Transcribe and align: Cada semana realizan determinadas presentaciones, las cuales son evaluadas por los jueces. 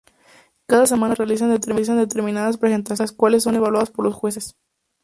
Cada 0.65 0.87
semana 0.87 1.13
realizan 1.13 1.51
determinadas 1.51 2.57
presentaciones, 2.57 2.99
las 3.01 3.11
cuales 3.11 3.43
son 3.43 3.53
evaluadas 3.53 3.91
por 3.91 4.03
los 4.05 4.15
jueces. 4.15 4.55